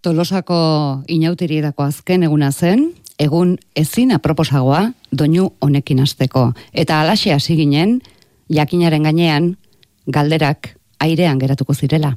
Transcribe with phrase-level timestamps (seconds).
[0.00, 0.58] Tolosako
[1.12, 2.86] inautirietako azken eguna zen,
[3.20, 6.46] egun ezin aproposagoa doinu honekin hasteko.
[6.72, 7.98] Eta alaxe hasi ginen,
[8.48, 9.50] jakinaren gainean,
[10.08, 10.72] galderak
[11.04, 12.14] airean geratuko zirela.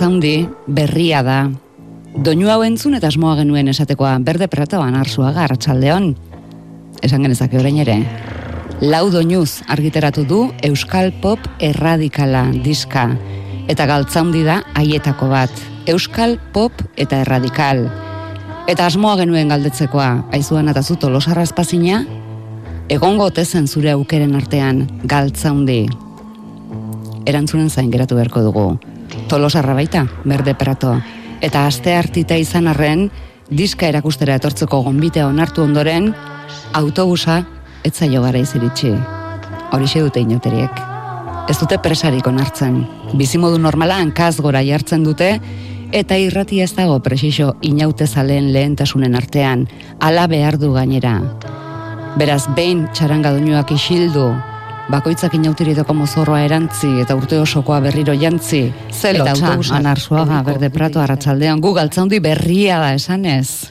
[0.00, 1.50] Galtzaundi berria da.
[2.24, 6.14] Doinu hau entzun eta asmoa genuen esatekoa berde pratoan arzuaga arratsaldeon.
[7.04, 7.98] Esan genezake orain ere.
[8.80, 13.10] Lau doinuz argiteratu du Euskal Pop erradikala diska.
[13.68, 15.52] Eta galtzaundi da haietako bat.
[15.84, 17.84] Euskal Pop eta erradikal.
[18.72, 22.06] Eta asmoa genuen galdetzekoa, aizuan eta zu tolosarra espazina,
[22.88, 25.82] egongo tezen zure aukeren artean galtzaundi.
[27.28, 28.70] Erantzunen zain geratu beharko dugu
[29.30, 30.96] tolosarra baita, berde prato.
[31.40, 33.06] Eta aste hartita izan arren,
[33.50, 36.10] diska erakustera etortzeko gonbitea onartu ondoren,
[36.74, 37.44] autobusa
[37.86, 38.92] etza jo gara iziritsi.
[39.70, 40.82] Horixe dute inoteriek.
[41.50, 42.82] Ez dute presarik onartzen.
[43.18, 45.32] Bizimodu normala hankaz gora jartzen dute,
[45.94, 49.66] eta irrati ez dago presixo inaute zalen lehentasunen artean,
[50.00, 51.16] ala behar du gainera.
[52.18, 54.32] Beraz, behin txaranga doinuak isildu,
[54.90, 58.64] bakoitzak inauteritoko mozorroa erantzi eta urte osokoa berriro jantzi.
[58.90, 59.76] Zelo, eta autobusa.
[59.78, 63.70] Anarzuaga, berde prato, arratsaldean gu galtzaundi berria da esanez.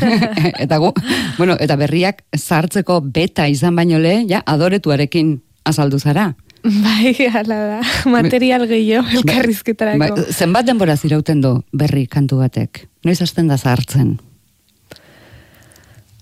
[0.64, 0.92] eta gu,
[1.38, 6.30] bueno, eta berriak zartzeko beta izan baino le, ja, adoretuarekin azaldu zara.
[6.62, 7.80] Bai, ala da,
[8.12, 10.00] material gehiago bai, elkarrizketarako.
[10.02, 12.84] Bai, zenbat denbora zirauten du berri kantu batek?
[13.08, 14.18] Noiz hasten da zartzen?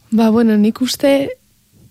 [0.09, 1.38] Ba, bueno, nik uste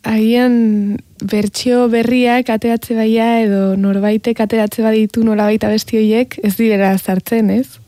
[0.07, 6.93] agian bertsio berriak ateatze baia edo norbaitek ateatze baditu nola baita besti horiek ez direra
[6.97, 7.79] zartzen, ez?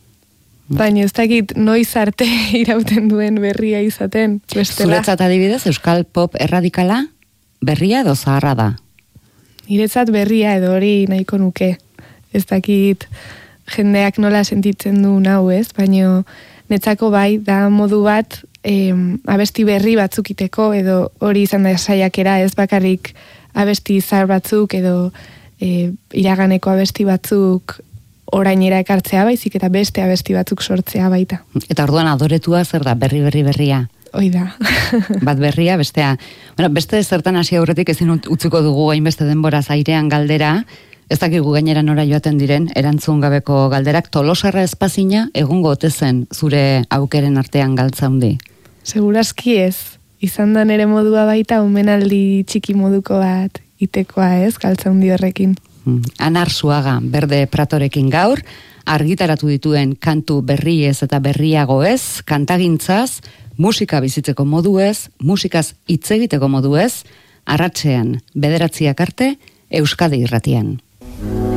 [0.70, 2.28] Baina ez dakit noiz arte
[2.62, 4.40] irauten duen berria izaten.
[4.54, 4.90] Bestela.
[4.90, 7.06] Zuretzat adibidez, Euskal Pop erradikala
[7.66, 8.70] berria edo zaharra da?
[9.70, 11.76] Niretzat berria edo hori nahiko nuke.
[12.34, 13.08] Ez dakit
[13.74, 16.24] jendeak nola sentitzen du nau ez, baina
[16.70, 18.94] netzako bai da modu bat e,
[19.28, 23.14] abesti berri batzukiteko edo hori izan da saiakera ez bakarrik
[23.54, 25.12] abesti zar batzuk edo
[25.60, 27.80] e, iraganeko abesti batzuk
[28.32, 31.42] orainera ekartzea baizik eta beste abesti batzuk sortzea baita.
[31.68, 33.88] Eta orduan adoretua zer da berri berri berria?
[34.14, 34.48] Hoi da.
[35.28, 36.16] Bat berria, bestea.
[36.58, 40.64] Bueno, beste zertan hasi aurretik ezin utzuko dugu hainbeste denbora zairean galdera,
[41.10, 47.40] Ez dakigu gainera nora joaten diren, erantzun gabeko galderak, tolosarra espazina egungo otezen zure aukeren
[47.42, 48.36] artean galtzaundi.
[48.86, 55.56] Segurazki ez, izan da nere modua baita omenaldi txiki moduko bat itekoa ez, galtzaundi horrekin.
[55.88, 56.04] Hmm.
[56.22, 58.44] Anar zuaga, berde pratorekin gaur,
[58.86, 63.24] argitaratu dituen kantu berriez eta berriago ez, kantagintzaz,
[63.58, 67.02] musika bizitzeko modu ez, musikaz hitz egiteko modu ez,
[67.50, 69.32] arratzean, bederatziak arte,
[69.74, 70.78] Euskadi irratian.
[71.20, 71.49] Mm-hmm.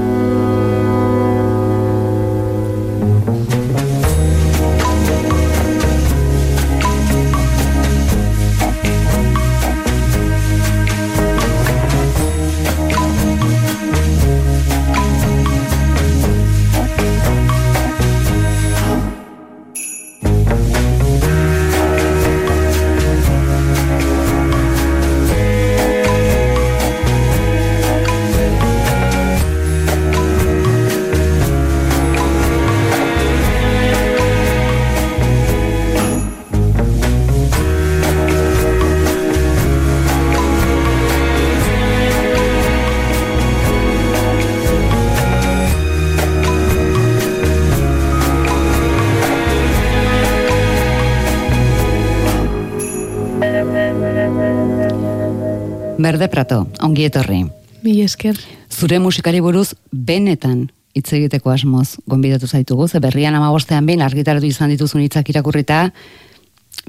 [56.02, 57.44] Berde Prato, ongi etorri.
[57.84, 58.34] Mi esker.
[58.74, 60.64] Zure musikari buruz benetan
[60.98, 65.92] hitz egiteko asmoz gonbidatu zaitugu, ze berrian amabostean behin argitaratu izan dituzun hitzak irakurrita,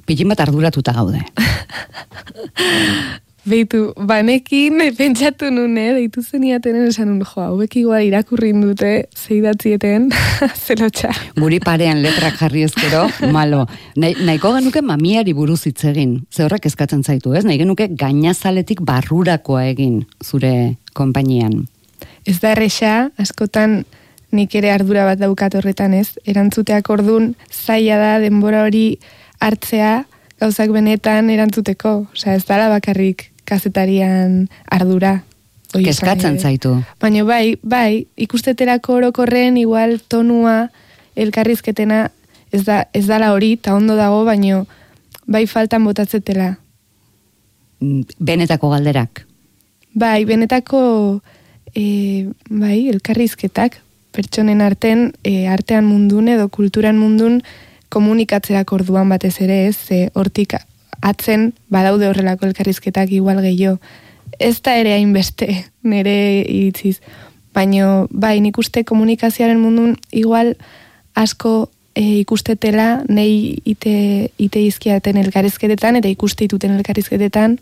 [0.10, 1.22] pilin bat arduratuta gaude.
[3.44, 10.06] Beitu, banekin, pentsatu nune, deitu zeniatenen esan nun, jo, hauek igual irakurrin dute, zeidatzieten,
[10.66, 11.12] zelotxa.
[11.36, 13.04] Guri parean letrak jarri ezkero,
[13.36, 13.66] malo.
[14.00, 17.44] Nahi, nahiko genuke mamiari buruz hitz egin, ze horrek eskatzen zaitu, ez?
[17.44, 21.66] Nahi genuke gainazaletik barrurakoa egin zure konpainian.
[22.24, 23.82] Ez da erresa, askotan
[24.32, 28.88] nik ere ardura bat daukat horretan ez, erantzuteak ordun zaila da denbora hori
[29.44, 30.06] hartzea,
[30.40, 35.24] gauzak benetan erantzuteko, osea ez dala bakarrik kazetarian ardura.
[35.74, 36.38] Ere.
[36.38, 36.84] zaitu.
[37.02, 40.70] Baina bai, bai, ikusteterako orokorren igual tonua
[41.16, 42.12] elkarrizketena
[42.54, 44.68] ez da ez dala hori, ta ondo dago, baino
[45.26, 46.58] bai faltan botatzetela.
[47.80, 49.26] Mm, Benetako galderak.
[49.94, 51.22] Bai, benetako
[51.74, 53.80] e, bai, elkarrizketak
[54.14, 57.42] pertsonen arten, e, artean mundun edo kulturan mundun
[57.94, 60.56] komunikatzerak orduan batez ere ez, hortik
[61.02, 63.80] atzen badaude horrelako elkarrizketak igual gehiago.
[64.40, 67.00] Ez da ere hainbeste nire iritziz.
[67.54, 70.56] Baino, bai, nik uste komunikazioaren mundun igual
[71.14, 77.60] asko e, ikustetela nei ite, ite izkiaten elkarrizketetan eta ikuste dituten elkarrizketetan,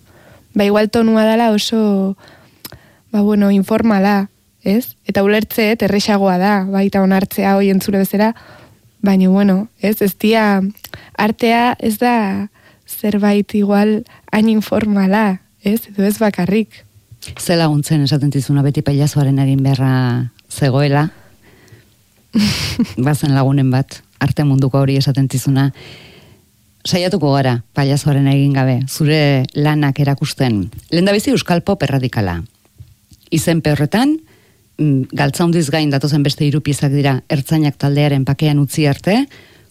[0.55, 2.15] ba igual tonua dela oso
[3.11, 4.29] ba bueno, informala,
[4.63, 4.95] ez?
[5.05, 8.31] Eta ulertze, erresagoa da, baita onartzea hoi entzure bezera,
[9.03, 10.01] baina bueno, ez?
[10.01, 10.61] Ez dia,
[11.19, 12.47] artea ez da
[13.01, 15.81] zerbait igual hain informala, ez?
[15.89, 16.85] Edo ez bakarrik.
[17.39, 21.09] Ze laguntzen esaten dizuna beti pailazoaren egin beharra zegoela.
[23.07, 25.71] Bazen lagunen bat, arte munduko hori esaten dizuna.
[26.85, 30.63] Saiatuko gara, pailazoaren egin gabe, zure lanak erakusten.
[30.91, 32.39] Lehendabizi Euskal Pop erradikala.
[33.31, 34.17] Izen horretan,
[34.77, 39.25] mm, galtza hundiz gain datozen beste hiru piezak dira ertzainak taldearen pakean utzi arte,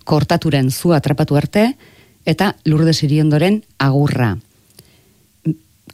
[0.04, 1.74] kortaturen zu atrapatu arte,
[2.26, 4.36] eta lurde siriondoren agurra.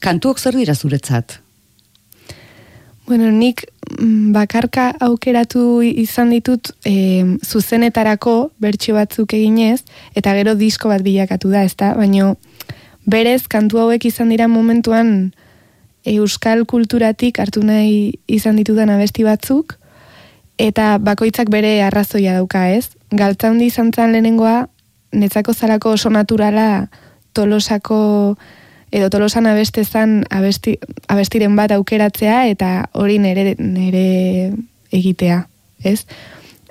[0.00, 1.40] Kantuok zer dira zuretzat?
[3.06, 3.62] Bueno, nik
[4.00, 9.84] mm, bakarka aukeratu izan ditut e, zuzenetarako bertsio batzuk eginez,
[10.18, 11.92] eta gero disko bat bilakatu da, ezta?
[11.94, 12.34] Baino
[13.06, 15.30] berez kantu hauek izan dira momentuan
[16.06, 19.76] euskal kulturatik hartu nahi izan ditudan abesti batzuk,
[20.58, 22.90] eta bakoitzak bere arrazoia dauka, ez?
[23.14, 24.66] Galtza handi izan zen lehenengoa,
[25.12, 26.88] netzako zalako oso naturala
[27.32, 28.36] tolosako
[28.92, 34.52] edo tolosan abestezan abesti, abestiren bat aukeratzea eta hori nere, nere
[34.94, 35.42] egitea,
[35.84, 36.06] ez?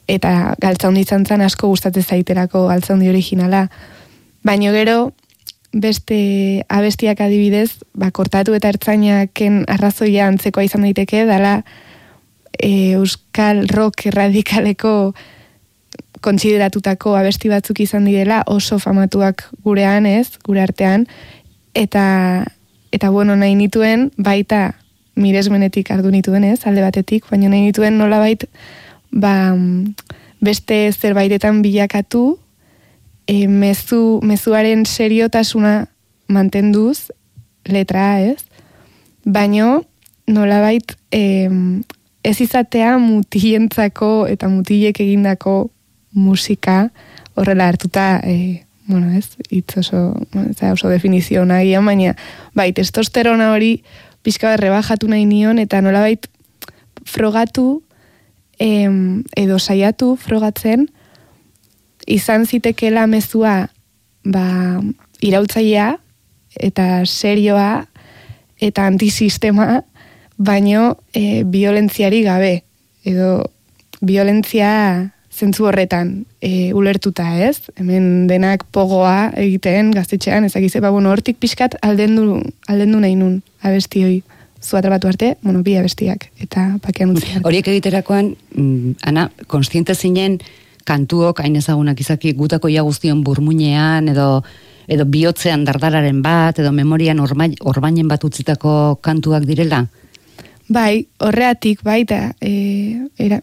[0.08, 3.68] Eta galtza handi izan zen asko gustatzen zaiterako galtza handi originala.
[4.46, 5.12] Baino gero,
[5.74, 11.60] beste abestiak adibidez, ba, kortatu eta ertzainaken arrazoia antzekoa izan daiteke, dala
[12.56, 15.13] e, euskal rock radikaleko
[16.25, 21.05] kontsideratutako abesti batzuk izan direla oso famatuak gurean ez, gure artean,
[21.77, 22.05] eta,
[22.96, 24.74] eta bueno, nahi nituen baita
[25.15, 28.48] miresmenetik ardu nituen ez, alde batetik, baina nahi nituen nola bait,
[29.12, 29.53] ba,
[30.44, 32.25] beste zerbaitetan bilakatu,
[33.27, 35.86] e, mezu, mezuaren seriotasuna
[36.27, 37.12] mantenduz,
[37.65, 38.41] letra ez,
[39.25, 39.84] baino
[40.27, 41.50] nolabait e,
[42.25, 45.70] ez izatea mutilentzako eta mutilek egindako
[46.16, 46.90] musika
[47.36, 50.16] horrela hartuta e, bueno, ez, hitz oso,
[50.50, 52.16] ez da oso definizio nagian, baina
[52.56, 53.84] bai, testosterona hori
[54.26, 56.26] pixka bat rebajatu nahi nion, eta nolabait
[57.06, 57.84] frogatu
[58.60, 60.88] em, edo saiatu frogatzen
[62.08, 63.68] izan zitekela mezua
[64.24, 64.46] ba,
[65.22, 65.96] irautzailea
[66.56, 67.86] eta serioa
[68.62, 69.84] eta antisistema
[70.38, 72.64] baino e, violentziari gabe
[73.06, 73.52] edo
[74.02, 81.38] violentzia zentzu horretan e, ulertuta ez hemen denak pogoa egiten gaztetxean ezakize ba bueno hortik
[81.39, 84.24] pixkat aldendu aldendu nahi nun abesti hoi
[84.65, 87.38] zu atrapatu arte, bueno, bi abestiak eta pakean utzi.
[87.46, 90.39] Horiek egiterakoan, mm, ana, konstiente zinen
[90.86, 94.44] kantuok hain ezagunak izaki gutako ia guztion burmuinean edo
[94.88, 99.86] edo bihotzean dardararen bat edo memorian orbainen bat utzitako kantuak direla?
[100.68, 103.38] Bai, horreatik baita, e, era,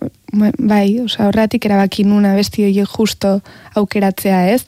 [0.58, 3.36] bai, osea, horreatik erabaki nun abesti horiek justo
[3.78, 4.64] aukeratzea ez.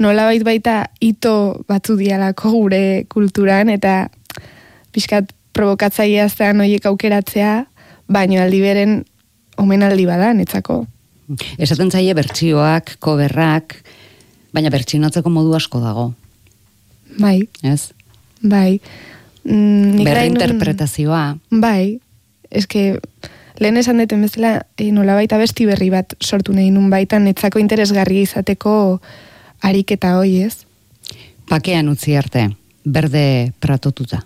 [0.00, 4.08] Nola bait baita ito batzu dialako gure kulturan eta
[4.92, 7.66] pixkat provokatzailea zen horiek aukeratzea,
[8.08, 9.02] baino aldi beren
[9.60, 10.86] omenaldi bada netzako.
[11.60, 13.76] Esaten zaie bertsioak, koberrak,
[14.52, 16.12] baina bertsinatzeko modu asko dago,
[17.20, 17.92] Bai, ez?
[18.40, 18.80] bai.
[19.44, 21.36] Mm, Berrinterpretazioa.
[21.50, 21.98] Bai,
[22.50, 23.00] eske
[23.58, 28.26] lehen esan deten bezala e, nolabait abesti berri bat sortu nahi nun baitan netzako interesgarria
[28.26, 28.74] izateko
[29.62, 30.64] ariketa hoi ez.
[31.50, 32.48] Pakean utzi arte,
[32.84, 34.22] berde pratotuta.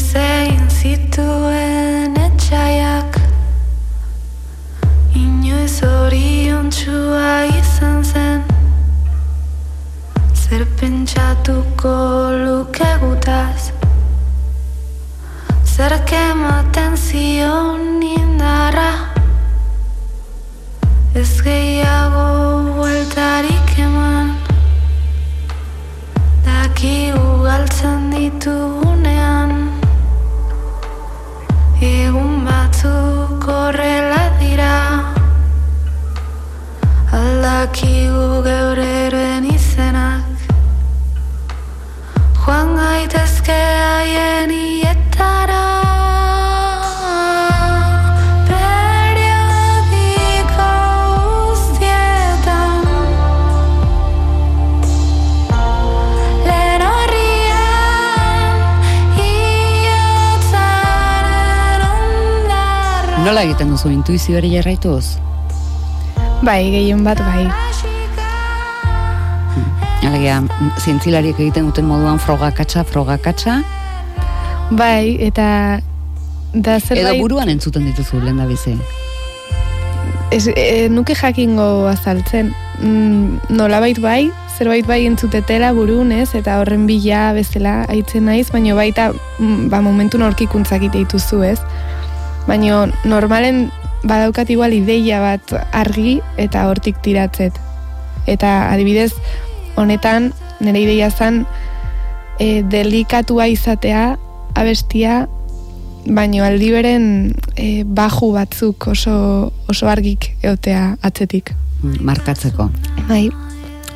[0.00, 3.18] Noiz egin zituen etxaiak
[5.12, 8.40] Inoiz orion txua izan zen.
[10.32, 11.92] Zer pentsatuko
[12.44, 13.68] luke gutaz
[15.74, 18.88] Zer kematen zion indarra?
[21.12, 22.26] Ez gehiago
[22.80, 24.32] bueltarik eman.
[26.48, 28.69] Dakigu galtzen ditugunean
[63.80, 65.16] duzu intuizioari jarraituz?
[66.44, 67.46] Bai, gehien bat bai.
[70.04, 73.62] Alegia, mm, zientzilariek egiten duten moduan frogakatsa, frogakatsa,
[74.70, 75.80] Bai, eta
[76.52, 77.20] da edo zerbait...
[77.20, 78.76] buruan entzuten dituzu lehen da bizi.
[80.30, 82.52] Ez, e, nuke jakingo azaltzen.
[82.80, 86.34] Mm, nolabait bai, zerbait bai entzutetela burun, ez?
[86.34, 91.58] Eta horren bila bezala aitzen naiz, baina baita mm, ba, momentu norkikuntzak ite dituzu, ez?
[92.46, 93.70] Baina normalen
[94.04, 97.56] badaukat igual ideia bat argi eta hortik tiratzet.
[98.26, 99.12] Eta adibidez,
[99.76, 101.44] honetan nire ideia zen
[102.38, 104.16] e, delikatua izatea
[104.54, 105.26] abestia
[106.06, 107.06] baino aldi beren
[107.56, 111.54] e, baju batzuk oso, oso argik eotea atzetik.
[111.82, 112.70] Mm, Markatzeko.
[113.08, 113.28] Bai,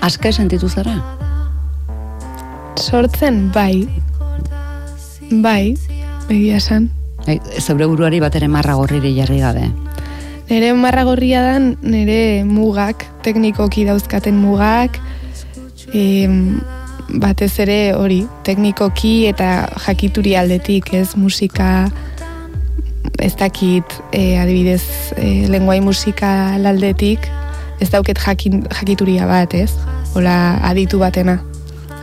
[0.05, 0.99] Aske sentitu zara?
[2.77, 3.87] sortzen bai,
[5.31, 5.75] bai,
[6.29, 6.91] egia esan.
[7.26, 9.69] Ei, Zeure buruari bat ere marra gorriri jarri gabe.
[10.50, 14.99] Nere marra gorria dan, nere mugak, teknikoki dauzkaten mugak,
[15.97, 16.59] em,
[17.09, 21.88] batez ere hori, teknikoki eta jakituri aldetik, ez musika,
[23.19, 27.25] ez dakit, e, adibidez, e, lenguai musika aldetik,
[27.81, 29.73] ez dauket jakin, jakituria bat, ez?
[30.14, 31.38] Ola, aditu batena.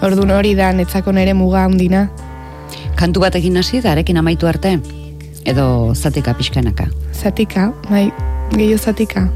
[0.02, 2.08] Ordun hori da, netzako nere muga handina.
[2.98, 4.80] Kantu batekin hasi arekin amaitu arte?
[5.46, 6.86] Edo zatika pixkanaka?
[7.14, 8.12] Zatika, bai,
[8.54, 9.28] gehiago zatika.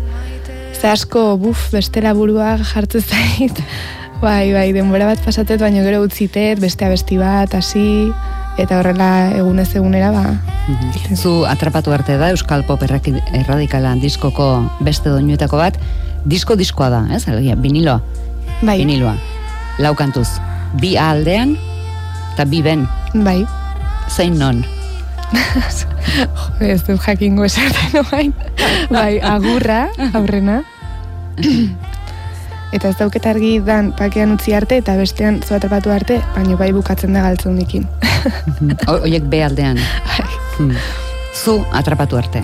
[0.76, 3.62] Ze asko, buf, bestela burua jartzen zait.
[4.26, 8.12] bai, bai, denbora bat pasatet, baino gero utzitet, beste abesti bat, hasi,
[8.62, 10.26] eta horrela egunez egunera, ba.
[10.68, 11.16] Mhm.
[11.16, 14.48] Zu atrapatu arte da Euskal Pop erradikala diskoko
[14.82, 15.80] beste doinuetako bat,
[16.26, 17.28] disko-diskoa da, ez?
[17.30, 18.00] Alegia, Viniloa.
[18.62, 19.16] Bai, Viniloa.
[19.80, 20.28] Lau kantuz.
[20.80, 21.58] Bi A aldean,
[22.34, 22.88] eta bi ben.
[23.14, 23.46] bai.
[24.10, 24.64] Zein non?
[26.16, 26.26] Jo,
[26.64, 28.34] ez dut jakingo esaten orain.
[28.92, 30.62] bai, agurra, aurrena.
[32.76, 36.72] eta ez dauket argi dan pakean utzi arte eta bestean zu atrapatu arte, baino bai
[36.76, 37.88] bukatzen da galtzundikin.
[38.92, 39.80] O- Oiek B aldean.
[40.58, 40.72] Hmm.
[41.44, 42.44] Zu atrapatu arte.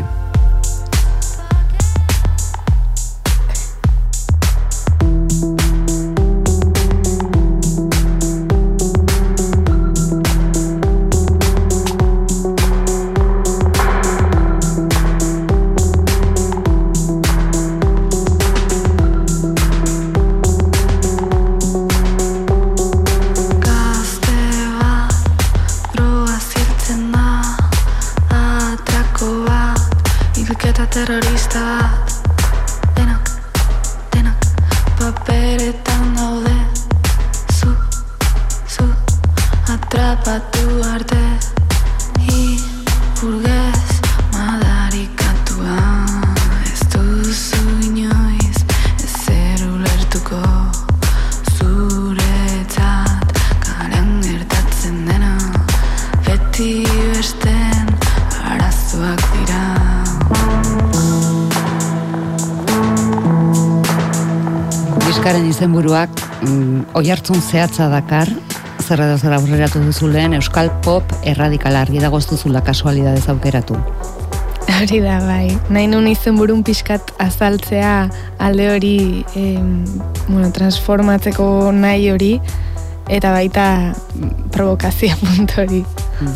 [67.01, 68.29] Oi hartzun zehatza dakar,
[68.83, 73.77] zer edo zer aurreratu duzu lehen, Euskal Pop erradikala argi dago ez duzula kasualidadez aukeratu.
[74.75, 75.47] Hori da, bai.
[75.73, 77.95] Nahi nun izen burun pixkat azaltzea
[78.37, 78.99] alde hori
[79.33, 79.71] em,
[80.27, 82.35] bueno, transformatzeko nahi hori
[83.09, 83.65] eta baita
[84.53, 85.81] provokazio puntu hori.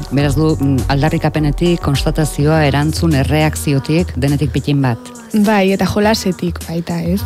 [0.10, 5.14] Beraz du, mm, aldarrikapenetik, konstatazioa, erantzun, erreakziotik, denetik pitin bat.
[5.46, 7.22] Bai, eta jolasetik baita, ez?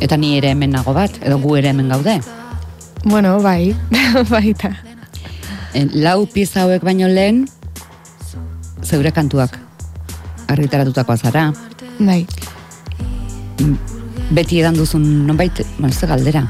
[0.00, 2.20] Eta ni ere hemen nago bat, edo gu ere hemen gaude.
[3.04, 3.76] Bueno, bai,
[4.30, 4.72] baita.
[5.74, 7.46] E, lau pieza hauek baino lehen,
[8.82, 9.58] zeure kantuak
[10.48, 11.52] argitaratutakoa zara.
[11.98, 12.26] Bai.
[14.34, 16.46] Beti edan duzun nonbait, da galdera.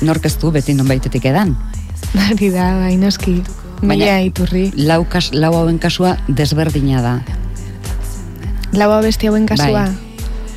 [0.00, 1.56] Nork ez du beti nonbaitetik edan.
[2.14, 3.42] Hori da, bai, noski.
[3.82, 4.70] Mila iturri.
[4.76, 7.14] Lau, kas, lau hauen kasua desberdina da.
[8.72, 9.88] Lau abesti hauen kasua?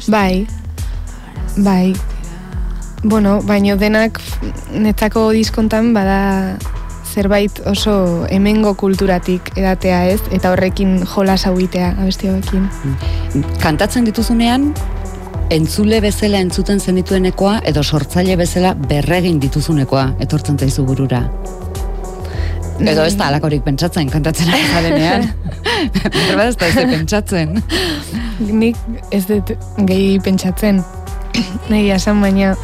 [0.07, 0.45] Bai.
[1.57, 1.93] Bai.
[3.03, 4.21] Bueno, baino denak
[4.71, 6.57] netzako diskontan bada
[7.13, 12.69] zerbait oso hemengo kulturatik edatea ez, eta horrekin jolas hauitea abesti hauekin.
[13.61, 14.71] Kantatzen dituzunean,
[15.53, 21.25] entzule bezala entzuten zenituenekoa edo sortzaile bezala berregin dituzunekoa etortzen zaizu burura.
[22.79, 25.27] Edo ez da alakorik pentsatzen, kantatzen ari zarenean.
[26.15, 27.59] Berba ez da ez pentsatzen.
[28.39, 28.79] Nik
[29.11, 29.53] ez dut
[29.85, 30.81] gehi pentsatzen.
[31.69, 32.55] Nahi esan baina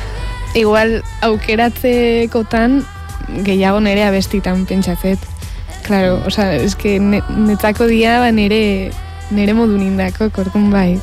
[0.56, 2.86] igual aukeratzekotan
[3.46, 5.20] gehiago nere abestitan pentsatzet.
[5.86, 8.92] Claro, o sea, es que ne, netzako dia ba nere
[9.32, 11.00] nere modu nindako, korkun bai.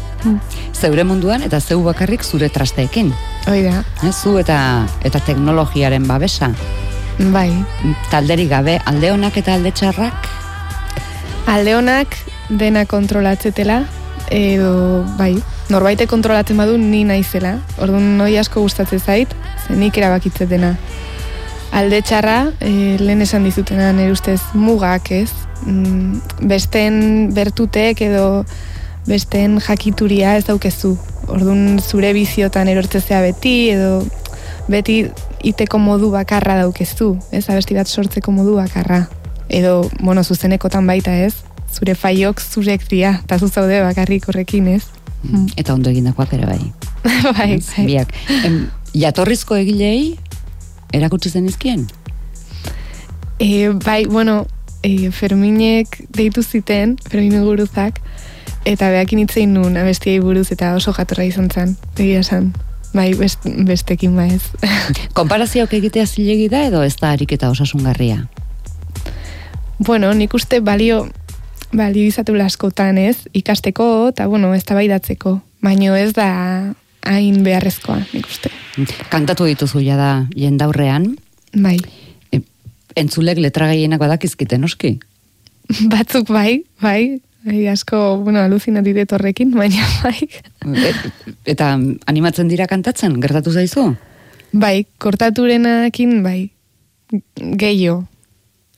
[0.74, 3.12] Zeure munduan eta zeu bakarrik zure trasteekin.
[3.46, 6.50] Hoi da, Eh, Zu eta eta teknologiaren babesa.
[7.18, 7.50] bai.
[8.10, 10.28] Talderik gabe, alde honak eta alde txarrak,
[11.46, 12.08] Alde honak
[12.50, 13.84] dena kontrolatzetela,
[14.30, 15.36] edo, bai,
[15.70, 17.56] norbaite kontrolatzen badu ni naizela.
[17.82, 19.34] Orduan noi asko gustatzen zait,
[19.66, 20.74] ze nik erabakitzen dena.
[21.76, 25.30] Alde txarra, e, lehen esan dizutena nire ustez mugak ez.
[25.66, 26.96] Mm, besteen
[27.34, 28.44] bertutek edo
[29.06, 30.96] besteen jakituria ez daukezu.
[31.32, 34.04] Orduan zure biziotan erortzezea beti edo
[34.70, 35.04] beti
[35.46, 39.06] iteko modu bakarra daukezu, ez abesti bat sortzeko modu bakarra.
[39.48, 41.34] Edo, bueno, zuzenekotan baita ez,
[41.72, 44.84] zure faiok zurek dira, eta zu zaude bakarrik horrekin ez.
[45.26, 45.46] Mm.
[45.58, 46.60] eta ondo egindakoak ere bai.
[47.38, 47.86] bai, bai.
[47.86, 48.12] Biak.
[48.44, 48.58] Em,
[48.94, 50.16] jatorrizko egilei,
[50.94, 51.86] erakutsi zenizkien?
[53.40, 54.44] E, bai, bueno,
[54.82, 57.98] e, Ferminek deitu ziten, Fermin guruzak,
[58.64, 62.52] eta behakin itzein nun abestiei buruz eta oso jatorra izan zen, egia esan.
[62.94, 64.42] Bai, best, bestekin ez.
[65.18, 68.24] Konparazioak egitea zilegi da edo ez da ariketa osasungarria?
[69.78, 71.08] bueno, nik uste balio,
[71.72, 75.40] balio izatu askotan ez, ikasteko, eta bueno, ez tabaidatzeko.
[75.62, 76.74] Baino ez da
[77.06, 78.50] hain beharrezkoa, nik uste.
[79.10, 81.16] Kantatu dituzu ja da jendaurrean,
[81.56, 81.76] Bai,
[82.32, 82.40] e,
[82.98, 84.96] entzulek letra gehienak badakizkite noski.
[85.92, 90.28] batzuk bai, bai, bai asko, bueno, aluzinatu dit horrekin, baina bai.
[90.66, 90.92] E,
[91.54, 91.72] eta
[92.06, 93.88] animatzen dira kantatzen, gertatu zaizu?
[94.52, 96.50] Bai, kortaturenakin, bai,
[97.36, 98.04] gehiago.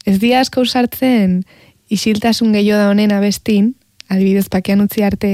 [0.09, 1.43] Ez dia asko sartzen
[1.91, 3.75] isiltasun gehiago da honen abestin,
[4.09, 5.31] adibidez pakean utzi arte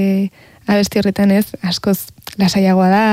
[0.67, 3.05] abesti horretan ez, askoz lasaiagoa da,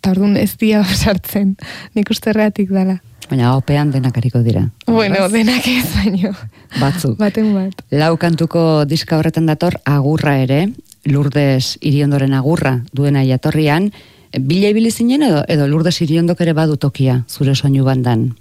[0.00, 1.56] eta orduan ez dia sartzen,
[1.94, 3.00] nik uste erratik dala.
[3.30, 4.64] Baina opean denak hariko dira.
[4.88, 6.32] Bueno, denak ez baino,
[6.80, 7.14] Batzuk.
[7.18, 7.84] baten bat.
[7.94, 10.64] Lau kantuko diska horretan dator agurra ere,
[11.06, 13.92] Lourdes Iriondoren agurra duena jatorrian,
[14.38, 18.32] bila ibili zinen edo, edo Lourdes Iriondok ere badu tokia zure soinu bandan.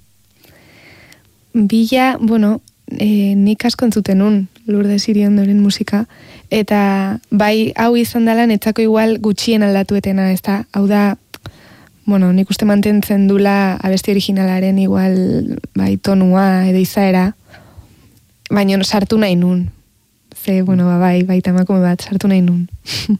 [1.54, 2.62] Bila, bueno,
[2.98, 6.06] e, nik asko entzuten un, Lourdes Iriondoren musika,
[6.50, 11.18] eta bai hau izan dela netzako igual gutxien aldatuetena, ez da, hau da,
[12.06, 17.34] bueno, nik uste mantentzen dula abesti originalaren igual bai tonua edo izaera,
[18.50, 19.68] baina sartu nahi nun.
[20.50, 22.64] Ze, bueno, ba, bai, bai, tamakume bat, sartu nahi nun.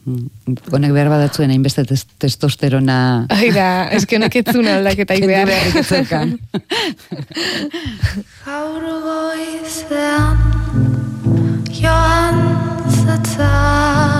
[0.02, 2.96] Mm, Honek behar badatzuen hainbeste tes- testosterona
[3.30, 5.46] Ai da, eske honek etzun aldaketak kendu behar.
[5.46, 5.86] ez.
[8.48, 10.42] Gaur goizean
[11.78, 12.36] joan
[13.04, 14.19] zatzakit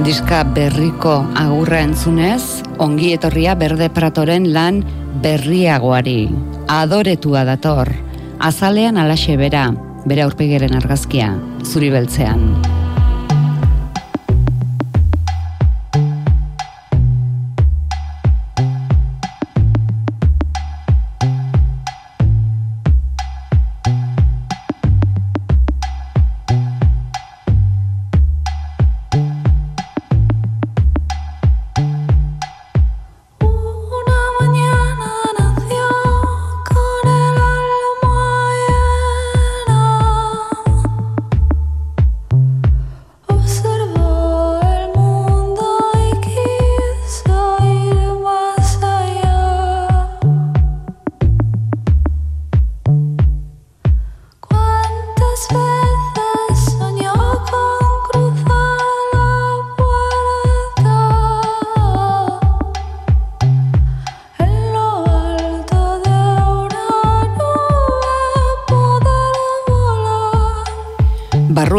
[0.00, 4.80] Diska berriko agurra entzunez, ongi etorria berde pratoren lan
[5.20, 6.24] berriagoari.
[6.72, 7.92] Adoretua dator,
[8.40, 9.68] azalean alaxe bera,
[10.08, 11.34] bere aurpegeren argazkia,
[11.68, 12.79] zuri beltzean.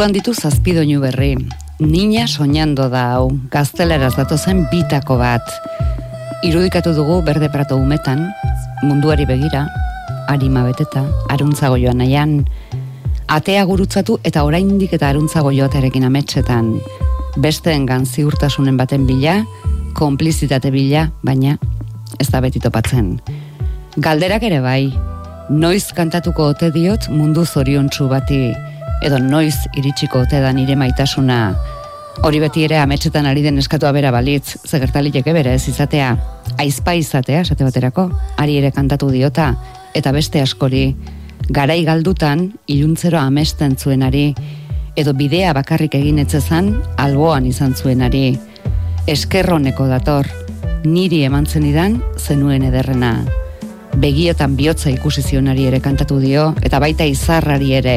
[0.02, 1.36] Barruan ditu zazpidoinu berri.
[1.78, 5.46] Niña soñando da hau, gazteleraz datozen bitako bat.
[6.42, 8.24] Irudikatu dugu berde prato umetan,
[8.82, 9.68] munduari begira,
[10.28, 12.34] arima beteta, aruntzago joan nahian,
[13.30, 16.74] atea gurutzatu eta oraindik eta aruntzago joaterekin ametsetan,
[17.38, 19.44] besteengan ziurtasunen baten bila,
[19.94, 21.60] konplizitate bila, baina
[22.18, 23.20] ez da beti topatzen.
[24.02, 24.90] Galderak ere bai,
[25.54, 28.48] noiz kantatuko ote diot mundu zoriontsu bati,
[29.02, 31.40] edo noiz iritsiko ote da nire maitasuna,
[32.24, 36.12] hori beti ere ametsetan ari den eskatua bera balitz, zegertaliteke bere ez izatea,
[36.62, 39.54] aizpa izatea, esate baterako, ari ere kantatu diota,
[39.98, 40.92] eta beste askori,
[41.50, 44.30] garai galdutan, iluntzero amesten zuenari,
[44.96, 48.38] edo bidea bakarrik egin etzezan, alboan izan zuenari,
[49.10, 50.30] eskerroneko dator,
[50.86, 53.41] niri eman zenidan zenuen ederrena.
[53.98, 57.96] Begiotan bihotza ikusi zionari ere kantatu dio, eta baita izarrari ere.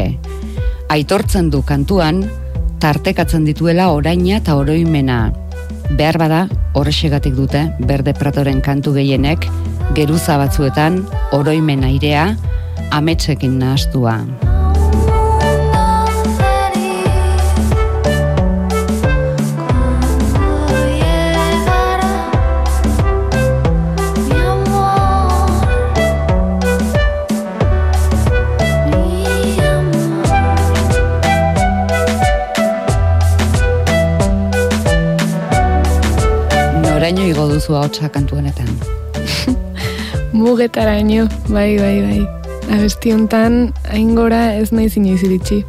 [0.90, 2.24] Aitortzen du kantuan,
[2.82, 5.20] tartekatzen dituela oraina eta oroimena.
[5.94, 6.40] Behar bada,
[6.74, 9.46] horrexegatik dute, berde pratoren kantu gehienek,
[9.94, 12.32] geruza batzuetan, oroimen airea,
[12.90, 14.18] ametsekin nahastua.
[37.14, 38.66] Noraino igo duzu ahotsa kantu honetan.
[40.34, 42.22] Mugetaraino, bai, bai, bai.
[42.74, 45.60] Abesti hontan, hain gora ez nahi inoiz iritsi.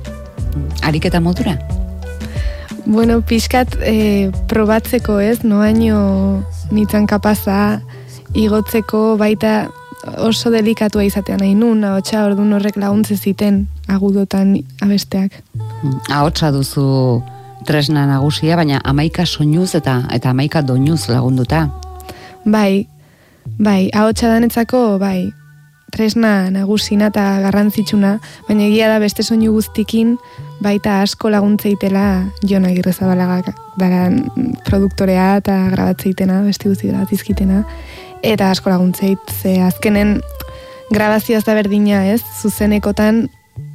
[0.81, 1.53] Ariketa modura?
[2.86, 6.41] Bueno, pixkat eh, probatzeko ez, noaino
[6.73, 7.79] nitzan kapaza
[8.34, 9.69] igotzeko baita
[10.17, 15.43] oso delikatua izatean nahi nun, ahotsa ordun horrek laguntze ziten agudotan abesteak.
[16.10, 17.21] Ahotsa duzu
[17.65, 21.67] tresna nagusia, baina amaika soinuz eta eta amaika doinuz lagunduta.
[22.45, 22.88] Bai,
[23.58, 25.32] bai, ahotsa danetzako, bai,
[25.95, 30.15] tresna nagusina eta garrantzitsuna, baina egia da beste soinu guztikin
[30.63, 32.06] baita asko laguntzeitela
[32.47, 34.10] Jon Agirrezabalaga dara
[34.67, 37.63] produktorea eta grabatzeitena, beste guzti grabatzizkitena,
[38.23, 40.19] eta asko laguntzeit, ze azkenen
[40.91, 43.25] grabazioa da berdina ez, zuzenekotan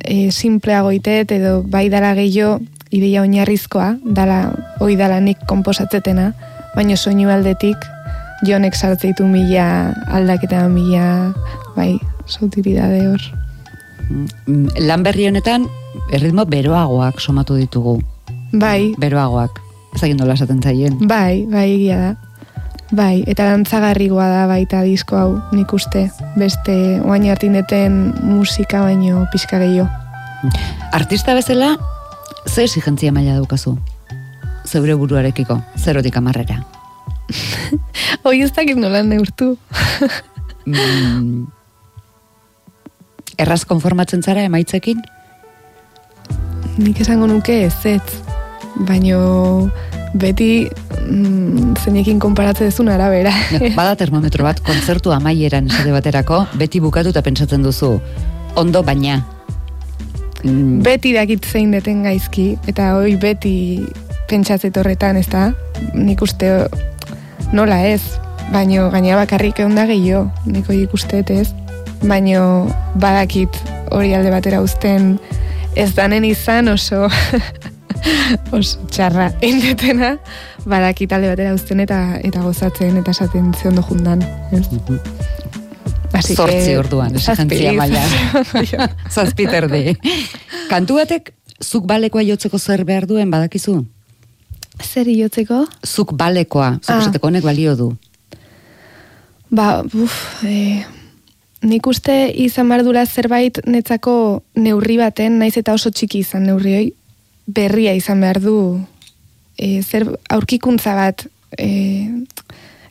[0.05, 4.51] e, simpleago itet edo bai dala gehiago ideia oinarrizkoa, dala,
[4.81, 6.33] oi dala nik komposatzetena,
[6.75, 7.77] baina soinu aldetik
[8.47, 11.33] jonek sartzeitu mila aldaketa mila,
[11.77, 13.21] bai, sautilidade hor.
[14.11, 15.69] Mm, Lan berri honetan,
[16.13, 18.01] erritmo beroagoak somatu ditugu.
[18.53, 19.61] Bai, Beroagoak.
[19.95, 20.97] Ez egin nola esaten zaien.
[21.07, 22.11] bai, bai egia da.
[22.91, 26.09] Bai, eta dantzagarrigoa da baita disko hau, nik uste.
[26.39, 26.75] Beste,
[27.07, 29.87] oain hartindeten musika baino pixka gehiago.
[30.93, 31.77] Artista bezala,
[32.47, 33.77] ze exigentzia maila daukazu?
[34.67, 36.61] Zeure buruarekiko, zerotik amarrera.
[38.23, 39.57] Hoi ez dakit nola neurtu.
[40.67, 41.47] Mm,
[43.39, 45.01] erraz konformatzen zara emaitzekin?
[46.81, 48.21] Nik esango nuke ez ez.
[48.87, 49.71] Baino
[50.15, 53.33] beti mm, zeinekin konparatzen duzun arabera.
[53.77, 57.97] Bada termometro bat, kontzertu amaieran esate baterako, beti bukatu eta pentsatzen duzu,
[58.59, 59.21] ondo baina.
[60.45, 63.55] Mm, beti dakit zein deten gaizki, eta hoi beti
[64.31, 65.51] pentsatzet horretan, ez da?
[65.95, 66.69] Nik uste
[67.53, 68.03] nola ez,
[68.53, 71.49] baino gaina bakarrik egon da gehiago, nik hoi ikusteet ez,
[72.07, 73.57] baino badakit
[73.91, 75.17] hori alde batera uzten
[75.77, 77.07] ez danen izan oso
[78.57, 80.15] oso txarra indetena
[80.65, 84.25] badakit alde batera uzten eta eta gozatzen eta esaten ze ondo jundan.
[84.53, 84.67] ez?
[86.13, 87.77] Así que- Zortzi orduan, exigentzia Zazpi.
[87.77, 88.91] maila.
[89.15, 89.97] Zazpiter di.
[90.69, 93.85] Kantu batek, zuk balekoa jotzeko zer behar duen, badakizu?
[94.83, 95.67] Zer jotzeko?
[95.87, 96.99] Zuk balekoa, zuk Ah.
[97.01, 97.97] esateko honek balio du.
[99.51, 100.85] Ba, uf, e,
[101.63, 106.93] nik uste izan bardura zerbait netzako neurri baten, naiz eta oso txiki izan neurri hoi,
[107.47, 108.81] berria izan behar du,
[109.59, 111.27] e, zer aurkikuntza bat
[111.59, 112.09] e,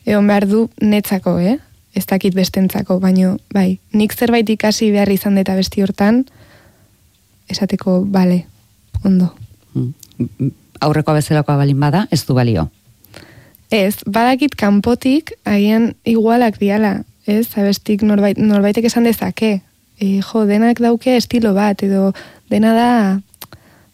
[0.04, 1.58] egon behar du netzako, eh?
[1.94, 6.24] Ez dakit bestentzako, baino, bai, nik zerbait ikasi behar izan eta besti hortan,
[7.50, 8.44] esateko, bale,
[9.04, 9.32] ondo.
[9.74, 10.52] Mm.
[10.80, 12.68] Aurrekoa bezalakoa balin bada, ez du balio.
[13.70, 17.46] Ez, badakit kanpotik agian igualak diala, ez?
[17.58, 19.60] Abestik norbait, norbaitek esan dezake.
[20.00, 22.10] E, jo, denak dauke estilo bat, edo
[22.50, 22.90] dena da,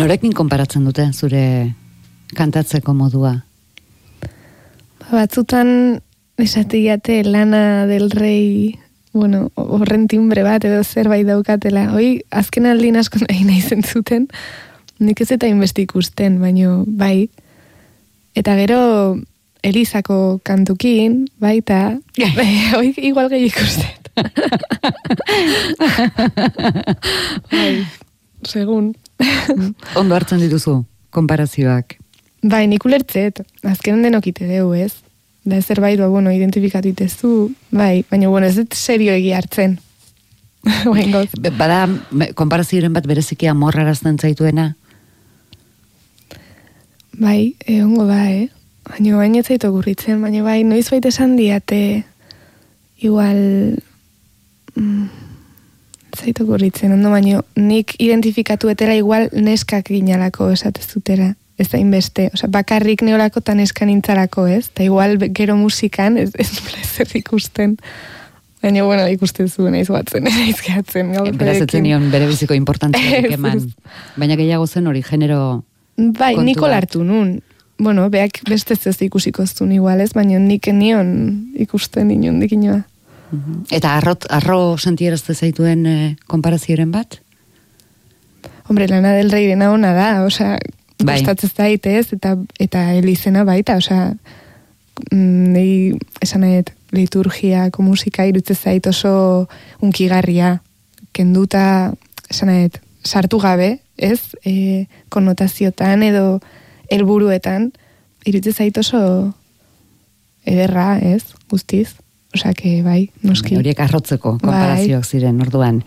[0.01, 1.75] Norekin konparatzen dute zure
[2.33, 3.35] kantatzeko modua?
[4.97, 6.01] Ba, batzutan
[6.41, 8.79] esatiate lana del rei,
[9.13, 11.91] bueno, horren timbre bat edo zerbait daukatela.
[11.93, 14.25] Hoi, azken aldin asko nahi nahi zentzuten,
[14.97, 17.29] nik ez eta inbesti ikusten, baino bai.
[18.33, 19.21] Eta gero
[19.61, 22.01] Elizako kantukin, baita,
[22.73, 24.01] hoi igual gehi ikusten.
[27.53, 27.85] bai,
[28.47, 28.93] segun.
[29.99, 30.81] Ondo hartzen dituzu,
[31.13, 31.97] konparazioak.
[32.41, 34.95] Bai, nik ulertzet, azken denok ite deu, ez?
[35.45, 39.79] Da zerbait, ba, bueno, identifikatu itezu, bai, baina, bueno, ez dut serio egi hartzen.
[41.57, 41.87] Bada,
[42.37, 44.75] konparazioaren bat bereziki amorrarazten zaituena?
[47.17, 48.49] Bai, egongo da, eh?
[48.89, 52.03] Baina, baina ez zaitu gurritzen, baina bai, noiz baita esan diate,
[53.01, 53.41] igual,
[54.75, 55.30] mm, ez
[56.17, 61.33] zaitu gurritzen, ondo, baina nik identifikatu etera igual neskak ginalako esatez zutera.
[61.61, 64.65] Ez da inbeste, osea, bakarrik neolako eta neska nintzalako, ez?
[64.71, 67.75] Eta igual gero musikan ez, ez nula ezer ikusten.
[68.63, 71.11] Baina, bueno, ikusten zuen, naiz batzen, naiz gehatzen.
[71.13, 71.63] gaur Beraz, berekin.
[71.67, 73.57] etzen nion bere biziko importantzia Ez, eman.
[73.57, 73.93] ez.
[74.17, 75.63] Baina gehiago zen hori genero
[75.97, 77.41] Bai, niko lartu nun.
[77.81, 82.83] Bueno, beak beste ez ikusiko zuen igual ez, baina nik nion ikusten inondik inoa.
[83.71, 87.19] Eta arrot, arro sentierazte zaituen e, konparazioaren bat?
[88.67, 90.57] Hombre, lana del rei dena ona da, osea,
[91.01, 91.17] Bai.
[91.17, 94.11] gustatzen zait ez, eta, eta elizena baita, osea,
[95.11, 95.71] mm, nei,
[96.21, 99.47] esan nahi, dut, liturgiako musika irutze zait oso
[99.81, 100.57] unkigarria,
[101.15, 101.93] kenduta,
[102.29, 102.69] esan nahi,
[103.03, 106.41] sartu gabe, ez, e, konotaziotan edo
[106.91, 107.71] helburuetan
[108.27, 109.01] irutze zait oso
[110.45, 111.95] ederra, ez, guztiz,
[112.35, 113.55] osea, que bai, noski.
[113.59, 115.83] Horiek arrotzeko konparazioak ziren, orduan.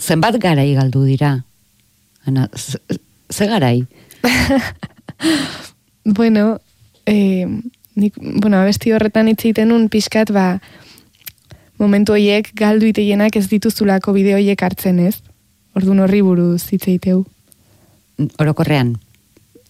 [0.00, 1.44] Zenbat garai galdu dira?
[2.26, 2.80] Ana, ze,
[3.30, 3.86] ze garai?
[6.06, 6.60] Bueno,
[7.04, 7.48] eh,
[7.96, 10.60] nik, bueno, abesti horretan hitz egiten un pixkat, ba,
[11.82, 15.16] momentu horiek galdu iteienak ez dituzulako bideo horiek hartzen ez.
[15.74, 17.24] Orduan horri buruz hitz egiteu.
[18.38, 18.94] Orokorrean.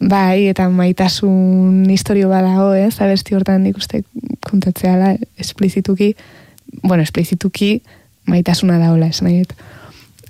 [0.01, 3.01] Bai, eta maitasun historio badago, ez?
[3.01, 4.03] Abesti hortan nik uste
[4.45, 6.15] kontatzeala esplizituki,
[6.83, 7.81] bueno, esplizituki
[8.29, 9.47] maitasuna daola, esan nahi.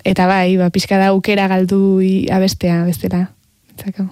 [0.07, 1.99] Eta bai, ba, pixka da aukera galdu
[2.31, 3.27] abestea bestela.
[3.73, 4.07] Entzako.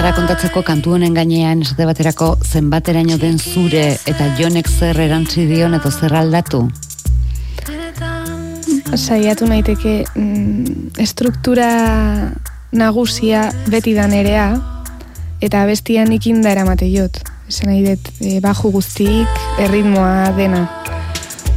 [0.00, 5.76] Zara kontatzeko kantu honen gainean esate baterako zenbateraino den zure eta jonek zer erantzi dion
[5.76, 6.60] eta zer aldatu?
[8.96, 11.66] saiatu naiteke mm, estruktura
[12.72, 14.46] nagusia beti da nerea
[15.44, 17.20] eta bestian ikinda eramate jot.
[17.52, 20.62] Esan nahi dut, e, baju guztik, erritmoa dena.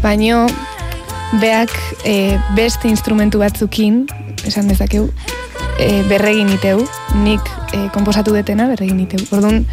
[0.04, 0.50] Baino,
[1.40, 1.72] beak
[2.04, 4.04] e, beste instrumentu batzukin,
[4.44, 5.08] esan dezakeu,
[5.80, 6.84] e, berregin iteu,
[7.24, 7.42] nik
[7.74, 9.24] e, komposatu detena berregin iteu.
[9.32, 9.66] Orduan,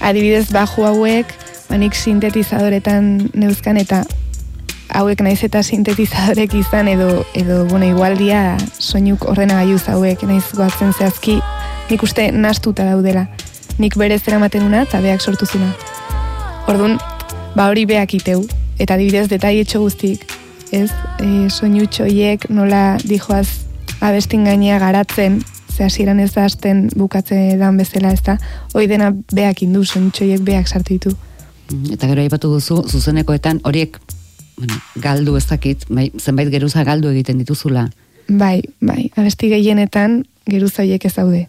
[0.00, 1.32] adibidez baju hauek,
[1.68, 4.04] ba, nik sintetizadoretan neuzkan eta
[4.94, 11.40] hauek naiz eta sintetizadorek izan edo edo bueno, igualdia soinuk ordenagailuz hauek naiz goatzen zehazki
[11.90, 13.26] nik uste nastuta daudela.
[13.78, 15.72] Nik berez eramaten una eta beak sortu zuna.
[16.70, 16.98] Orduan,
[17.56, 18.44] ba hori beak iteu.
[18.78, 20.24] Eta adibidez detailetxo guztik,
[20.72, 20.90] ez?
[21.22, 21.86] E, soinu
[22.48, 23.63] nola dijoaz
[24.04, 25.40] abestin gainea garatzen,
[25.72, 28.36] ze hasieran ez da hasten bukatze dan bezala, ez da?
[28.74, 31.14] Hoi dena beak indu, soinu txoiek beak sartu ditu.
[31.70, 33.98] Mm, Eta gero aipatu duzu, zuzenekoetan horiek
[34.58, 37.88] bueno, galdu ez dakit, bai, zenbait geruza galdu egiten dituzula.
[38.28, 41.42] Bai, bai, abesti gehienetan geruza horiek ez daude.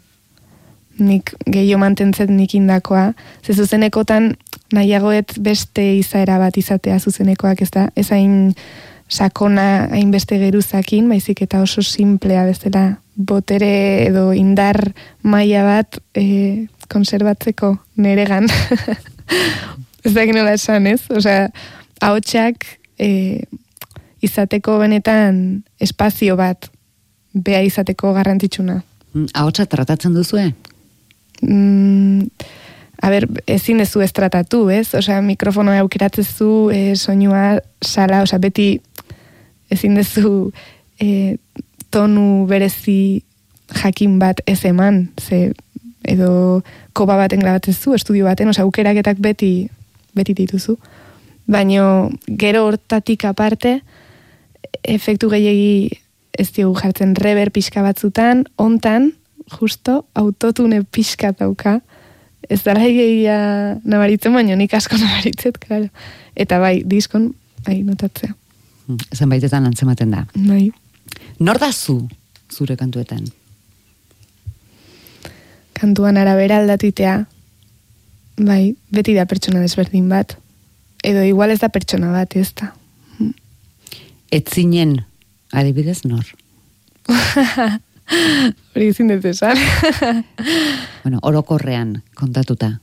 [0.96, 3.10] Nik gehiago mantentzet nik indakoa.
[3.44, 4.32] Ze zuzenekotan
[4.74, 7.90] nahiagoet beste izaera bat izatea zuzenekoak ez da.
[8.00, 8.54] Ez hain
[9.10, 14.92] sakona hain beste geruzakin, baizik eta oso simplea bezala botere edo indar
[15.24, 18.50] maila bat e, konserbatzeko neregan.
[20.06, 21.02] ez da nola esan, ez?
[21.10, 21.48] Osea,
[22.02, 22.68] ahotsak
[23.00, 23.46] e,
[24.26, 26.70] izateko benetan espazio bat
[27.34, 28.82] bea izateko garrantzitsuna.
[29.14, 30.50] Mm, Ahotsa tratatzen duzue?
[31.42, 32.28] Mm,
[33.02, 34.94] a ber, ezin ez ez tratatu, ez?
[34.94, 38.82] Osea, mikrofonoa aukeratzezu, e, soinua, sala, osea, beti
[39.72, 40.52] ezin dezu
[41.02, 41.38] e,
[41.90, 43.24] tonu berezi
[43.74, 45.54] jakin bat ez eman, ze
[46.06, 46.62] edo
[46.94, 49.68] koba baten grabatzezu, estudio baten, osea, aukeraketak beti,
[50.14, 50.78] beti dituzu.
[51.50, 53.80] Baino, gero hortatik aparte,
[54.84, 56.02] efektu gehiegi
[56.38, 59.14] ez diogu jartzen rever pixka batzutan, ontan,
[59.58, 61.80] justo, autotune pixka dauka,
[62.50, 63.38] ez da gehiagia
[63.84, 65.90] nabaritzen, baino nik asko nabaritzet, claro.
[66.36, 67.32] Eta bai, diskon,
[67.66, 68.36] bai, notatzea.
[69.16, 70.26] Zenbaitetan antzematen da.
[70.36, 70.70] Bai.
[71.40, 72.08] Nor da zu,
[72.54, 73.26] zure kantuetan?
[75.76, 77.16] Kantuan arabera aldatitea,
[78.40, 80.38] bai, beti da pertsona desberdin bat.
[81.04, 82.72] Edo igual ez da pertsona bat, ez da.
[84.34, 85.00] Etzinen,
[85.54, 86.26] adibidez nor?
[88.76, 89.58] Hori ezin dut esan.
[91.06, 92.80] Bueno, orokorrean kontatuta.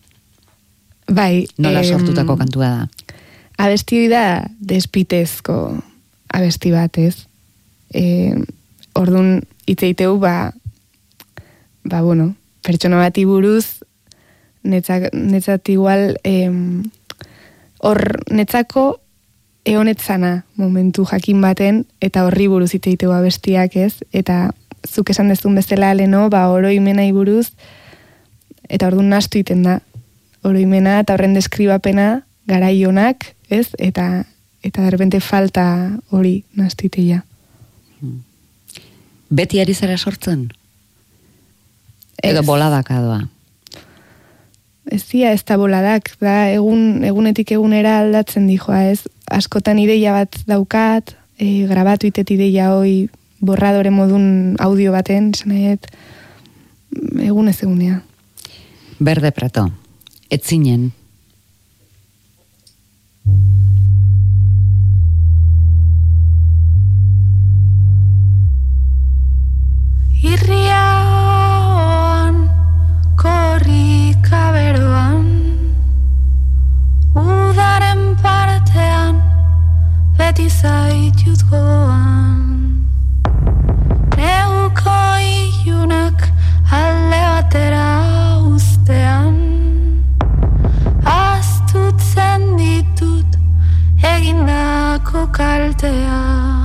[1.11, 1.47] bai.
[1.59, 2.87] Nola em, sortutako kantua da.
[3.59, 5.57] abesti hori da despitezko
[6.33, 7.26] abesti bat, ez?
[7.95, 8.35] E,
[8.99, 10.53] ordun itzeiteu, ba,
[11.85, 13.83] ba, bueno, pertsona bati buruz,
[14.62, 16.83] netzak, netzat igual, em,
[17.83, 19.01] hor netzako
[19.64, 24.03] ehonetzana momentu jakin baten, eta horri buruz itzeiteu abestiak, ez?
[24.12, 24.51] Eta
[24.89, 27.53] zuk esan dezun bezala leno, ba, oroimenai buruz,
[28.68, 29.80] eta orduan nastu iten da,
[30.43, 33.68] oroimena eta horren deskribapena garaionak, ez?
[33.78, 34.24] Eta
[34.63, 37.23] eta derbente falta hori nastitea.
[39.33, 40.51] Beti ari zara sortzen?
[42.23, 42.47] Edo Ez.
[42.47, 43.23] boladaka doa.
[44.93, 49.07] Ez dira ez da boladak, da egun, egunetik egunera aldatzen dijoa, ez?
[49.31, 53.09] Askotan ideia bat daukat, e, grabatu itet ideia hoi
[53.41, 55.87] borradore modun audio baten, esan nahiet,
[57.23, 58.03] egun ez egunea.
[59.01, 59.71] Berde prato.
[60.31, 60.91] Etzinen.
[70.23, 70.77] Irriaoan,
[73.18, 75.27] korrika beroan
[77.18, 79.18] Udaren partean,
[80.14, 82.39] beti zaitut goan
[84.14, 86.31] Neuko ilunak
[86.70, 87.91] alde batera
[88.55, 89.37] ustean
[91.18, 93.31] Aztutzen ditut
[94.14, 96.62] egindako kalteak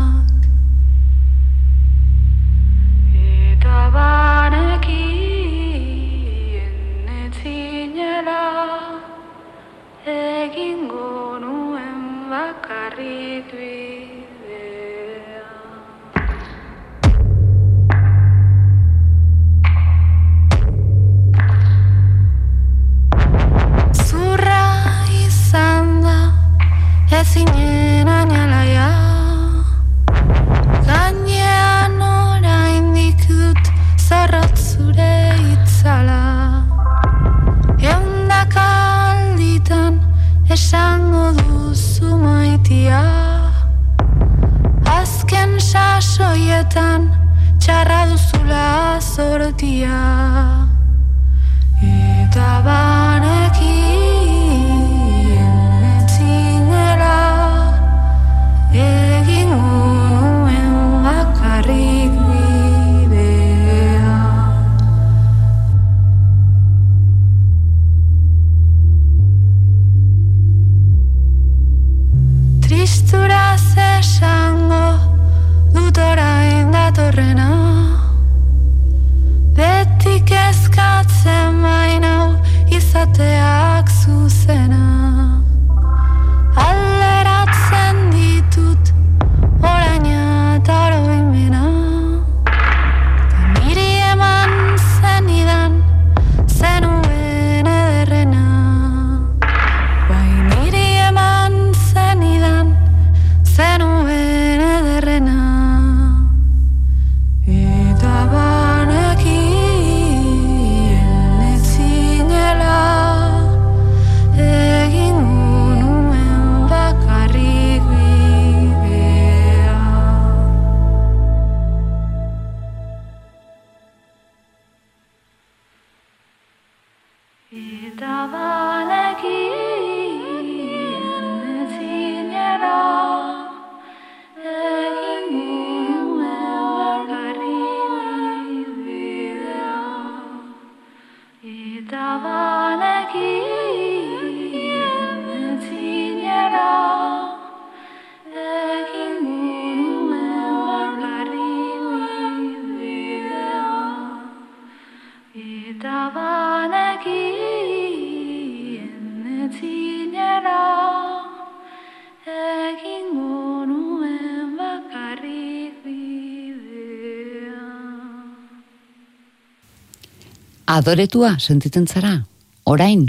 [170.78, 172.28] Adoretua sentitzen zara?
[172.64, 173.08] Orain?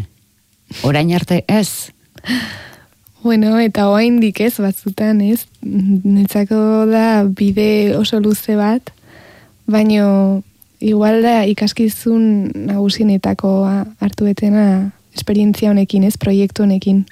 [0.89, 1.93] Orain arte ez?
[3.21, 8.89] Bueno, eta oaindik ez, batzutan ez, netzako da bide oso luze bat,
[9.69, 10.41] baino
[10.81, 17.05] igual da ikaskizun nagusinetakoa hartu etena esperientzia honekin, ez, proiektu honekin.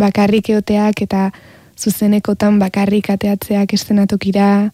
[0.00, 1.32] Bakarrik eoteak eta
[1.76, 4.70] zuzenekotan bakarrik ateatzeak estenatokira,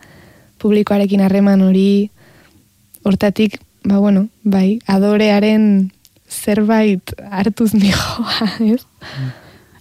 [0.63, 2.13] publikoarekin harreman hori,
[3.03, 3.59] hortatik,
[3.89, 5.91] ba bueno, bai, adorearen
[6.29, 8.85] zerbait hartuz nijoa, ez?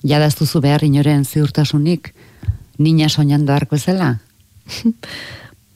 [0.07, 2.13] Jadaztuzu behar inoren ziurtasunik?
[2.77, 4.19] Nina soñando arko ezela?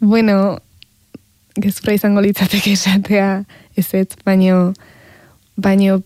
[0.01, 0.57] Bueno,
[1.61, 3.43] gezurra izango litzateke esatea
[3.77, 4.73] ez ez, baino,
[5.55, 5.99] baino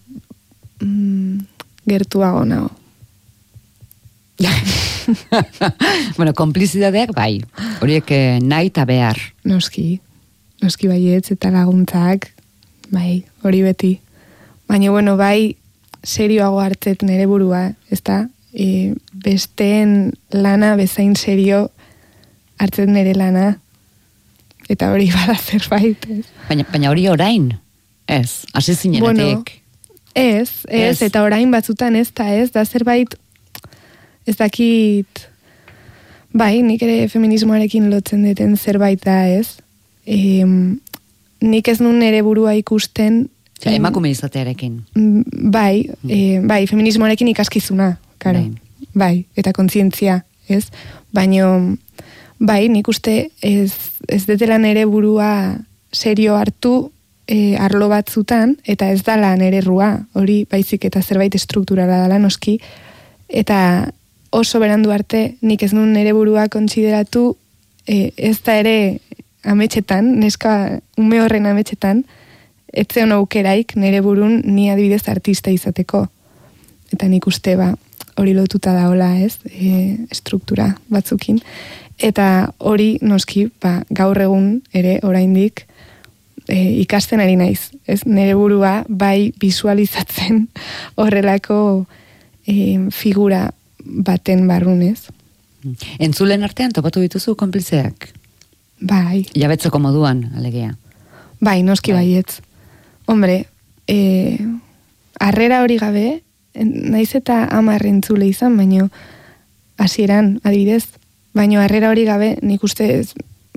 [0.82, 1.38] mm,
[1.88, 2.74] gertuago nago.
[6.18, 7.40] bueno, komplizidadeak bai.
[7.80, 9.22] Horiek eh, nahi eta behar.
[9.48, 10.02] Noski,
[10.64, 12.30] noski baietz eta laguntzak,
[12.92, 14.00] bai, hori beti.
[14.70, 15.56] Baina, bueno, bai,
[16.06, 18.26] serioago hartzet nere burua, ez da?
[18.54, 18.94] E,
[19.26, 21.70] besteen lana bezain serio
[22.62, 23.56] hartzet nere lana.
[24.70, 26.26] Eta hori bada zerbait, ez?
[26.48, 27.52] Baina, baina hori orain?
[28.08, 29.06] Ez, hasi zinenetik.
[29.06, 29.44] Bueno,
[30.16, 31.02] Ez, ez, Ez.
[31.10, 33.18] eta orain batzutan ez da, ez, da zerbait,
[34.24, 35.26] ez dakit,
[36.32, 39.58] bai, nik ere feminismoarekin lotzen deten zerbait da, ez.
[40.06, 40.46] E,
[41.42, 43.30] nik ez nun ere burua ikusten,
[43.64, 44.84] Ja, emakume izatearekin.
[44.96, 48.40] mm, bai, e, bai, feminismoarekin ikaskizuna, karo.
[48.40, 48.52] Bai.
[48.96, 49.26] Bai.
[49.36, 50.68] eta kontzientzia, ez?
[51.14, 51.78] Baino,
[52.40, 53.74] bai, nik uste ez,
[54.08, 55.58] ez detela nere burua
[55.92, 56.92] serio hartu
[57.28, 62.60] e, arlo batzutan, eta ez dala nere rua, hori baizik eta zerbait estrukturala dala noski,
[63.30, 63.92] eta
[64.36, 67.36] oso berandu arte nik ez nun nere burua kontsideratu
[67.88, 69.00] e, ez da ere
[69.46, 72.04] ametxetan, neska ume horren ametxetan,
[72.76, 76.06] ez zeon aukeraik nere burun ni adibidez artista izateko.
[76.94, 77.72] Eta nik uste ba,
[78.20, 81.40] hori lotuta daola ez, e, struktura batzukin.
[81.98, 85.66] Eta hori noski, ba, gaur egun ere oraindik
[86.48, 87.72] e, ikasten ari naiz.
[87.88, 90.48] Ez nere burua bai visualizatzen
[91.02, 91.60] horrelako
[92.48, 92.56] e,
[92.92, 93.50] figura
[93.86, 95.08] baten barrunez.
[96.00, 98.12] Entzulen artean topatu dituzu konplizeak?
[98.80, 100.76] Bai, Jabetzeko moduan, alegia.
[101.40, 102.04] bai, noski Bai.
[102.06, 102.42] baietz.
[103.06, 103.46] Hombre,
[103.88, 104.38] e,
[105.20, 106.24] arrera hori gabe,
[106.56, 108.90] naiz eta amar entzule izan, baino
[109.78, 110.88] hasieran adibidez,
[111.34, 113.04] baino arrera hori gabe nik uste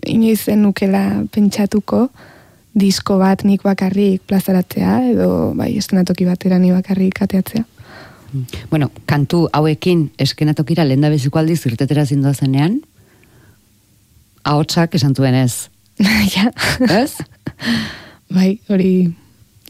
[0.07, 2.09] inoiz nukela pentsatuko
[2.79, 7.65] disko bat nik bakarrik plazaratzea, edo bai, estenatoki batera ni bakarrik ateatzea.
[8.71, 12.83] Bueno, kantu hauekin eskenatokira lehen da beziko aldiz irtetera zindoa zenean,
[14.49, 15.69] ahotsak esan zuen ez.
[16.35, 16.49] ja,
[16.89, 17.17] Ez?
[18.37, 19.09] bai, hori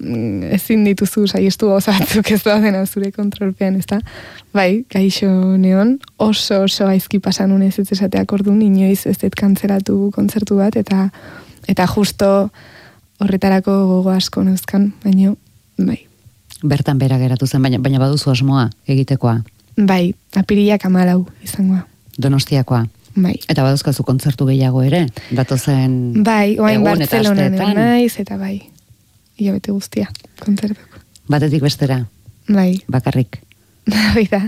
[0.03, 4.01] mm, ezin dituzu saiestu gauza batzuk ez da dena zure kontrolpean, ez da?
[4.55, 5.29] Bai, gaixo
[5.61, 10.77] neon, oso oso aizki pasan unez ez esateak orduan, inoiz ez dut kantzeratu kontzertu bat,
[10.77, 11.09] eta
[11.69, 12.29] eta justo
[13.21, 15.35] horretarako gogo asko neuzkan, baino,
[15.79, 16.01] bai.
[16.63, 19.41] Bertan bera geratu zen, baina, baina baduzu asmoa egitekoa,
[19.79, 21.85] Bai, apiriak amalau izangoa.
[22.19, 22.81] donostiakoa.
[23.19, 23.35] Bai.
[23.51, 27.75] Eta baduzkazu kontzertu gehiago ere, datozen Bai, oain egun eta asteetan.
[27.75, 28.61] naiz, eta bai,
[29.39, 30.07] hilabete guztia,
[30.45, 31.01] kontzertuko.
[31.29, 32.05] Batetik bestera,
[32.49, 33.41] Bai, bakarrik,
[34.13, 34.45] hori da.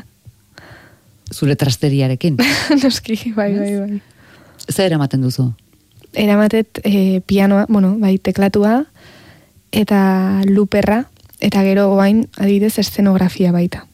[1.34, 2.36] zure trasteriarekin.
[2.82, 4.00] Noski, bai, bai, bai.
[4.70, 5.50] Zer eramaten duzu?
[6.12, 8.84] eramatet e, pianoa, bueno, bai, teklatua,
[9.70, 11.04] eta luperra,
[11.40, 13.84] eta gero oain, adibidez, eszenografia baita.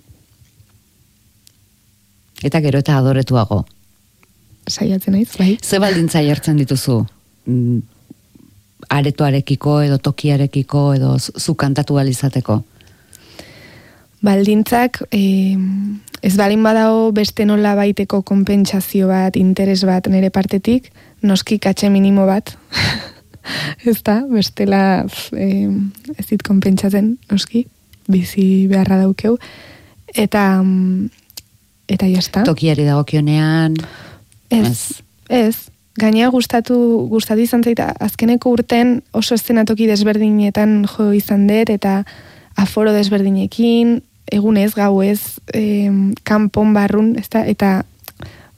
[2.42, 3.66] Eta gero eta adoretuago.
[4.66, 5.56] Saiatzen naiz, bai.
[5.62, 7.04] Ze baldintza jartzen dituzu?
[7.46, 7.82] Mm,
[8.92, 12.62] aretoarekiko edo tokiarekiko edo zu kantatu ahal izateko?
[14.26, 15.56] Baldintzak, e,
[16.22, 20.90] ez balin badao beste nola baiteko konpentsazio bat, interes bat nire partetik,
[21.22, 22.56] noski katxe minimo bat.
[23.90, 25.68] ez da, bestela e,
[26.16, 27.66] ez dit konpentsatzen, noski.
[28.06, 29.36] bizi beharra daukeu.
[30.14, 31.08] Eta, mm,
[31.90, 32.44] eta jazta.
[32.46, 33.74] Tokiari dagokionean,
[34.50, 35.56] Ez, Ez.
[35.98, 36.74] Gainea gustatu,
[37.08, 42.02] gustatu izan zaita, azkeneko urten oso eszenatoki desberdinetan jo izan dut, eta
[42.56, 47.84] aforo desberdinekin, egunez, gauez, em, kanpon barrun, ez da, eta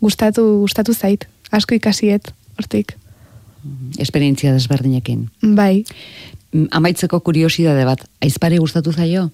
[0.02, 2.96] gustatu, gustatu zait, asko ikasiet, hortik.
[3.98, 5.28] esperientzia desberdinekin.
[5.42, 5.84] Bai,
[6.52, 9.30] Mm, Amaitzeko kuriosidade bat, aizpari gustatu zaio?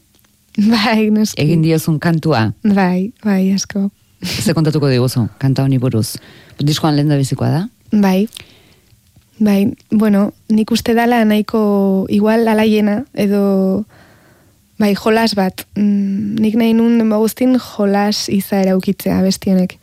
[0.58, 1.40] bai, noski.
[1.42, 3.90] Egin diozun kantua, Bai, bai, asko.
[4.24, 6.16] Ze kontatuko diguzu, kanta honi buruz.
[6.58, 7.62] Diskoan lehen da bizikoa da?
[7.92, 8.28] Bai,
[9.38, 13.84] bai, bueno, nik uste dala nahiko igual alaiena, edo,
[14.78, 15.66] bai, jolas bat.
[15.76, 19.78] Mm, nik nahi nun denba guztin jolas izaera ukitzea bestionek.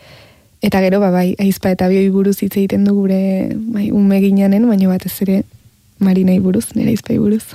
[0.62, 3.22] Eta gero, ba, bai, aizpa eta bioi buruz hitz egiten du gure,
[3.74, 5.42] bai, ume ginanen, baina batez ere,
[6.02, 7.46] marinai buruz, nire aizpai buruz.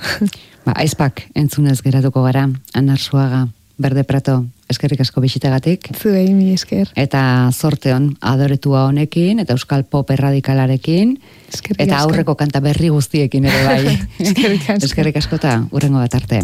[0.67, 2.41] Ba, aizpak entzunez geratuko gara,
[2.75, 3.45] anarsuaga,
[3.77, 5.91] berde prato, eskerrik asko bisitagatik.
[5.95, 6.91] Zuei, mi esker.
[6.97, 7.21] Eta
[7.53, 11.17] zorte hon, adoretua honekin, eta euskal pop erradikalarekin,
[11.47, 13.97] Eskerrik eta aurreko kanta berri guztiekin ere bai.
[14.27, 14.85] Eskerrik asko.
[14.89, 16.43] Eskerrik asko eta urrengo bat arte.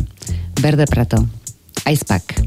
[0.61, 1.25] Berde prato,
[1.89, 2.37] aizpak.